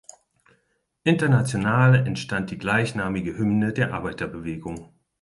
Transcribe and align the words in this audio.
Internationale 1.03 1.99
entstand 2.05 2.49
die 2.49 2.57
gleichnamige 2.57 3.37
Hymne 3.37 3.71
der 3.71 3.93
Arbeiterbewegung. 3.93 4.89